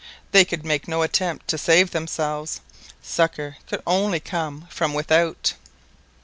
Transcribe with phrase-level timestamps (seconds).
[0.31, 2.59] They could make no attempt to save themselves,
[3.03, 5.53] succour could only come from without.